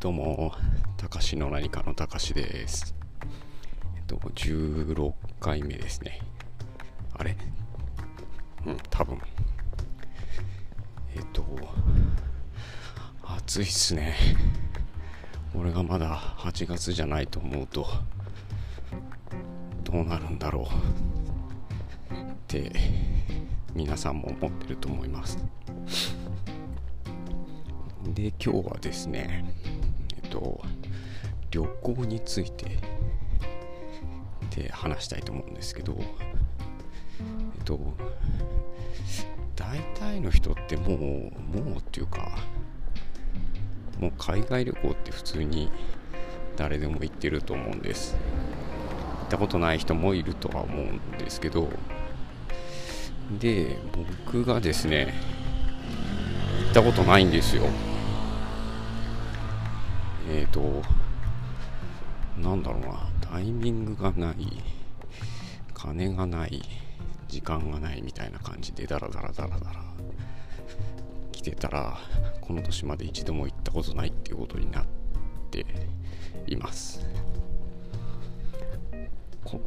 [0.00, 0.54] どうも、
[0.96, 2.94] たかしの何かのたかしです。
[3.96, 6.22] えっと、16回目ですね。
[7.12, 7.36] あれ？
[8.64, 9.20] うん、多分。
[11.14, 11.44] えっと、
[13.22, 14.14] 暑いっすね。
[15.54, 17.86] 俺がまだ8月じゃないと思うと、
[19.84, 22.72] どうなるんだろうって
[23.74, 25.38] 皆さんも思ってると思います
[28.14, 29.44] で今日はですね
[31.50, 32.78] 旅行について
[34.56, 36.02] で話したいと思うんですけどえ
[37.60, 37.78] っと
[39.56, 42.38] 大体の人ってもうもうっていうか
[43.98, 45.70] もう海外旅行って普通に
[46.56, 48.16] 誰でも行ってると思うんです。
[49.20, 51.68] 行ったことない人もいるとは思うんですけど
[53.38, 53.78] で
[54.26, 55.14] 僕がですね
[56.64, 57.62] 行ったことないんですよ。
[60.28, 60.82] えっ、ー、と
[62.38, 63.08] なんだろうな。
[63.20, 64.36] タイミングがない。
[65.74, 66.62] 金がない。
[67.30, 69.84] 時間がないみたいな感じでダラダラダラダラ
[71.30, 71.96] 来てたら
[72.40, 74.86] この年まで一度も行ったことないっていうことになっ
[75.50, 75.64] て
[76.46, 77.06] います。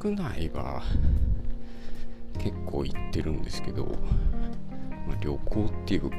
[0.00, 0.82] 国内は
[2.38, 3.86] 結構行ってるんですけど、
[5.06, 6.16] まあ、旅行っていうか、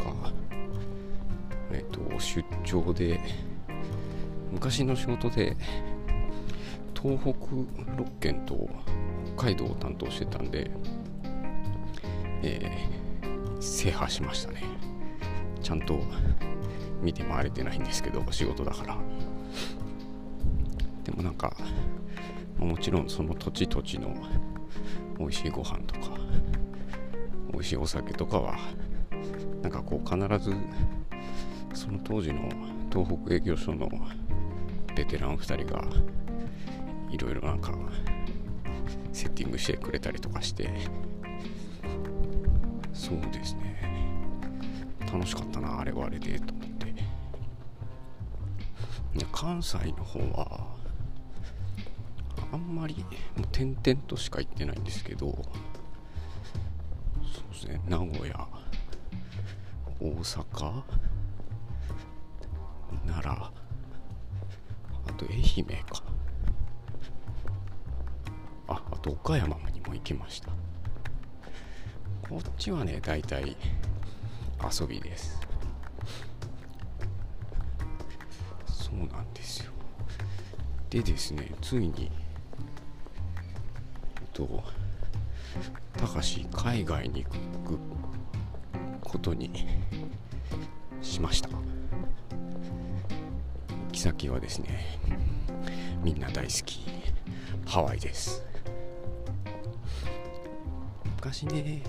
[1.71, 3.19] えっと、出張で
[4.51, 5.55] 昔の仕事で
[7.05, 8.67] 東北6県と
[9.37, 10.71] 北海道を担当してたんで、
[12.41, 14.63] えー、制覇しましたね。
[15.61, 15.99] ちゃんと
[17.03, 18.97] 見て回れてないんですけど仕事だから。
[21.03, 21.55] でもなんか
[22.57, 24.11] もちろんその土地土地の
[25.19, 26.17] 美味しいご飯とか
[27.51, 28.57] 美味しいお酒とかは
[29.61, 30.55] なんかこう必ず
[31.75, 32.49] その当時の
[32.91, 33.87] 東北営業所の
[34.95, 35.83] ベテラン2人が
[37.15, 37.71] いろいろなんか
[39.13, 40.69] セッティングしてくれたりとかして。
[42.93, 43.73] そうですね。
[45.11, 46.75] 楽しかったなあれはあれでと思って。
[49.31, 50.67] 関西の方は
[52.51, 52.97] あんまり
[53.37, 55.37] もう点々としか行ってないんですけどそ
[57.41, 57.81] うですね。
[57.87, 58.45] 名古屋
[60.01, 60.83] 大阪
[63.07, 63.51] 奈良あ
[65.17, 66.04] と愛媛か。
[68.67, 70.49] ああと岡山にも行きました。
[72.27, 73.55] こっちはね大体
[74.79, 75.39] 遊びです。
[78.65, 79.71] そうなんですよ。
[80.89, 82.11] でですねついに
[84.17, 84.63] えっと
[85.97, 87.29] たかし海外に行
[87.63, 87.79] く
[89.01, 89.51] ことに
[91.01, 91.49] しました。
[91.49, 91.57] 行
[93.91, 94.99] き先はですね
[96.03, 96.85] みんな大好き
[97.65, 98.43] ハワイです。
[101.25, 101.81] 昔ね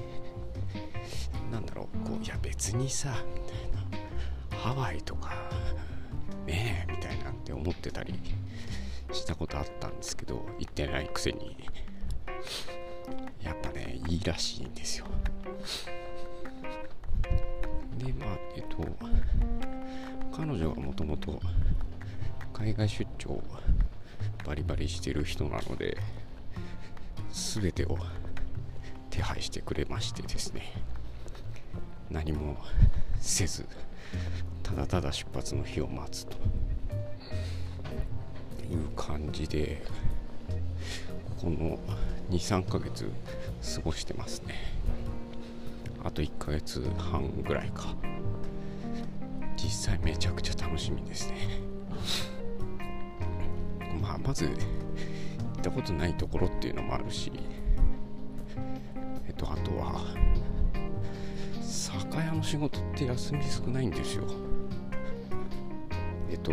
[1.52, 5.34] なんだろうこういや別にさみたいなハワイとか
[6.46, 8.14] ねえみたいなんて思ってたり
[9.12, 11.54] したことあったんですけど行ってないくせに
[13.42, 15.06] やっぱねいいらしいんですよ。
[17.98, 18.78] でまあえっと
[20.34, 21.38] 彼女はもともと
[22.54, 23.42] 海外出張
[24.46, 25.98] バリバリしてる人なので
[27.30, 27.98] 全てを
[29.16, 30.74] 手配してくれましてですね
[32.10, 32.58] 何も
[33.18, 33.64] せず
[34.62, 36.36] ただただ出発の日を待つと
[38.70, 39.82] いう感じで
[41.40, 41.78] この
[42.30, 43.10] 23ヶ月
[43.76, 44.54] 過ごしてますね。
[46.02, 47.94] あと1ヶ月半ぐらいか。
[49.56, 51.60] 実際めちゃくちゃ楽しみですね。
[54.00, 54.56] まあまず行っ
[55.62, 57.30] たことないところっていうのもあるし
[59.26, 60.04] えっとあとは
[61.60, 64.24] 酒屋の仕事って休み少ないんですよ。
[66.30, 66.52] えっと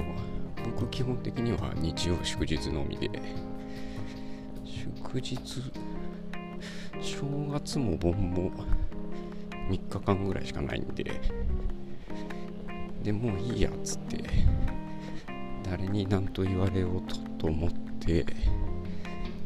[0.63, 3.09] 僕基本的には日曜祝日のみで。
[4.65, 5.37] 祝日
[6.99, 8.51] 正月も盆も
[9.69, 11.03] 3日間ぐらいしかないんで。
[13.03, 14.23] でもういいやっつって
[15.63, 18.25] 誰に何と言われようとと思って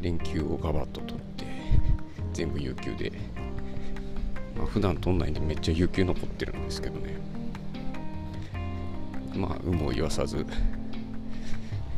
[0.00, 1.22] 連休をガバッと取っ
[2.32, 3.12] 全部有給で。
[4.56, 7.16] まあ普段取んないんでめっちゃ有給残ってるんですけどね。
[9.34, 10.46] まあ有無を言わさず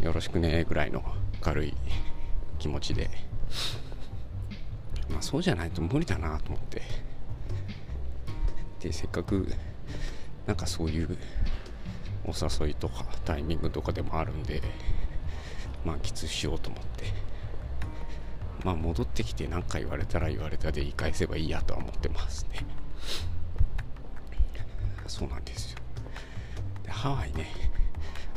[0.02, 1.02] よろしくねぐらいの
[1.40, 1.74] 軽い
[2.58, 3.10] 気持ちで。
[5.10, 6.82] まあそうじゃないと無理だなと思って。
[8.80, 9.46] でせっかく
[10.46, 11.16] なんかそういう
[12.24, 14.62] お誘いとかタイミングとかでもあるんで
[15.84, 17.19] 満喫しようと思って。
[18.64, 22.64] まあ戻ってきて何か言われたら言われたで言い返せばいいやとは思ってますね。
[25.06, 25.78] そうなんですよ。
[26.82, 27.48] でハワイね。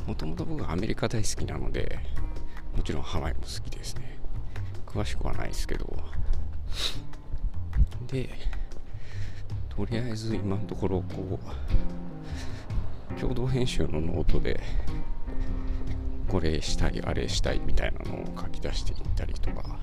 [0.08, 2.00] もともと僕はアメリカ大好きなので
[2.75, 4.18] もちろんハワイも好きですね。
[4.86, 5.98] 詳しくはないですけど。
[8.08, 8.30] で
[9.69, 11.40] とりあえず今のところこ
[13.18, 14.62] う共同編集のノートで
[16.33, 19.77] これしたいあれしたいみたいなのを書き出していったりとか。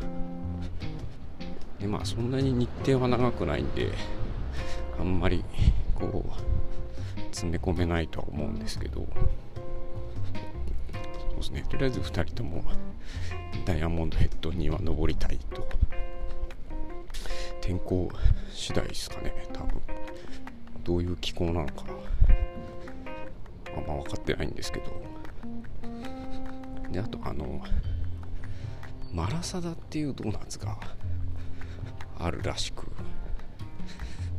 [1.78, 3.92] でまあそんなに日程は長くないんで
[4.98, 5.44] あんまり
[5.94, 9.06] こう詰め込めないとは思うんですけど。
[11.30, 11.64] そうですね。
[11.70, 12.64] とりあえず2人とも
[13.64, 15.68] ダイヤモンドヘッドには登りたいと。
[17.60, 18.10] 天候
[18.52, 19.80] 次第ですかね多分。
[20.82, 21.84] どういう気候なのか
[23.76, 25.19] あんま分かってないんですけど。
[26.92, 27.60] であとあの
[29.12, 30.78] マラサダっていうドーナツが
[32.18, 32.86] あるらしく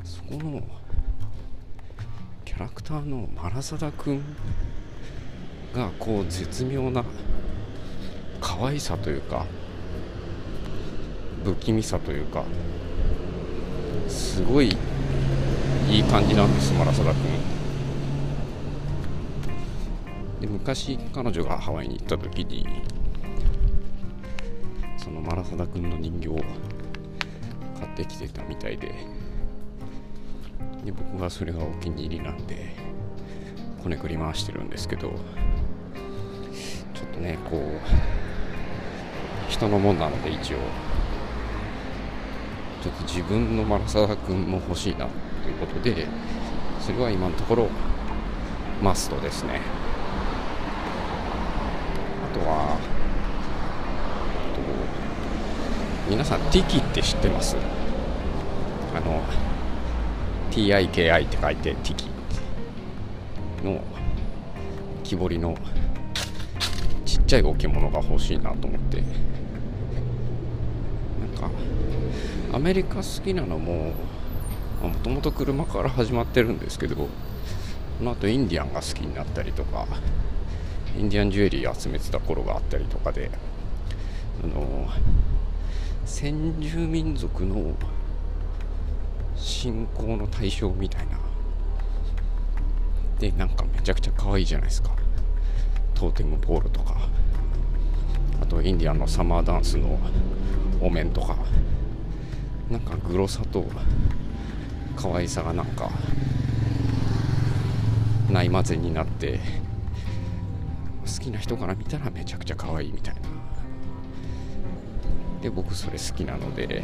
[0.03, 0.61] そこの
[2.45, 4.21] キャラクターのマラサダくん
[5.73, 7.03] がこう絶妙な
[8.39, 9.45] 可愛さというか
[11.43, 12.43] 不気味さというか
[14.07, 14.75] すごい
[15.89, 17.60] いい感じなんですマラサダくん
[20.41, 22.67] で昔彼女がハワイに行った時に
[24.97, 26.35] そのマラサダくんの人形を
[27.79, 28.87] 買ってきてたみたいで
[30.83, 32.75] で僕はそれがお気に入りなんで
[33.81, 35.09] こねくり回してるんですけど
[36.93, 37.79] ちょっとねこう
[39.49, 40.57] 人のもんなので一応。
[42.81, 45.07] ちょっと自分のマラサダ君も欲しいな
[45.43, 46.07] ということで
[46.79, 47.69] それは今のところ
[48.81, 49.61] マストですね
[52.31, 52.79] あとは
[56.11, 57.55] 皆さんティキって知ってます？
[58.93, 59.23] あの
[60.51, 62.11] TIKI って書いてティキ。
[63.63, 63.81] の
[65.05, 65.55] 木彫りの
[67.05, 68.97] ちっちゃい置物が欲しいなと思って。
[68.97, 69.09] なん
[71.39, 71.49] か
[72.51, 73.93] アメリカ好きなのも
[74.83, 77.07] もともと車から始まってるんですけどこ
[78.01, 79.87] の後インディアンが好きになったりとか
[80.99, 83.31] インディアンジュエリー集めてた頃があったりとかで
[84.43, 84.89] あの
[86.05, 87.75] 先住民族の
[89.35, 91.19] 信仰の対象みたいな。
[93.19, 94.91] でなんかめちゃくちゃ可愛いじゃないですか。
[95.93, 96.97] トーテムポールとか。
[98.41, 99.99] あとインディアンのサマーダンスの
[100.79, 101.37] お面とか。
[102.69, 103.65] なんかグロさと
[104.95, 105.89] 可愛さがなんか
[108.29, 109.39] ないまぜになって
[111.05, 113.30] 好きな人から見たらめちゃくちゃ可愛いみたいな。
[115.41, 116.83] で僕それ好きなので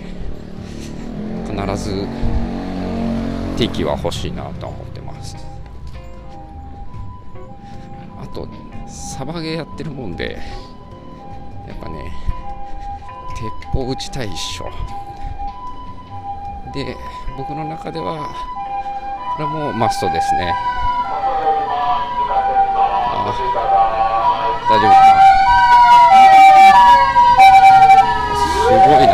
[1.46, 2.08] 必ず
[3.58, 5.38] ティキは欲しいなとは思ってます。
[8.20, 8.48] あと
[8.88, 10.40] サバゲーやってるもんで
[11.68, 12.12] やっぱね
[13.62, 14.72] 鉄砲撃ちたいっしょ。
[16.74, 16.96] で
[17.38, 18.30] 僕の中では
[19.38, 20.54] これもマストですね。
[23.10, 23.32] あ
[24.68, 25.22] 丈夫かな
[28.68, 29.14] すごいな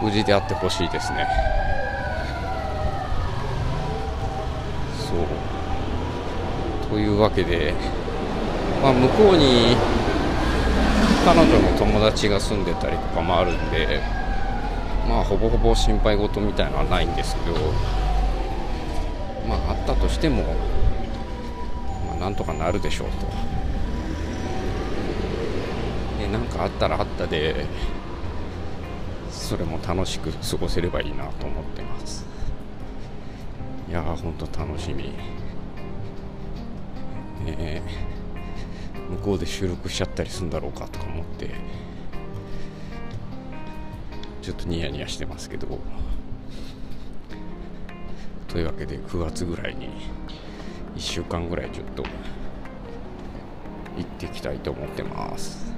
[0.00, 1.28] 無事であってほしいですね。
[4.96, 6.88] そう。
[6.88, 7.74] というわけで、
[8.82, 9.76] まあ、向こうに
[11.26, 14.00] 彼女の友達が住んでたりとかもあるんで
[15.06, 17.56] まあほぼほぼ心配事みたいのはないんですけど
[19.46, 20.42] まああったとしても、
[22.08, 23.26] まあ、なんとかなるでしょうと。
[26.18, 27.66] でなんかあったらあったで
[29.52, 32.24] それも楽しく過ごせればいいなと思ってます。
[33.86, 35.12] いやーほんと楽しみ。
[37.44, 37.82] ね
[39.10, 41.50] 向こうで収録しちゃったりするんだろうかとか思って
[44.40, 45.78] ちょっとニヤニヤしてますけど。
[48.48, 49.90] というわけで9月ぐらいに
[50.96, 52.08] 1週間ぐらいちょっと行
[54.00, 55.74] ってきたいと思ってます。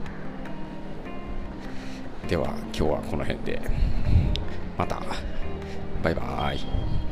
[2.29, 3.61] では今日はこの辺で。
[4.79, 5.03] また。
[6.03, 7.04] バイバーイ。